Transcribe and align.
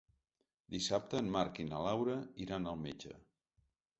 Dissabte 0.75 1.19
en 1.23 1.29
Marc 1.35 1.61
i 1.65 1.67
na 1.67 1.83
Laura 1.89 2.17
iran 2.47 2.67
al 2.73 2.83
metge. 2.87 3.15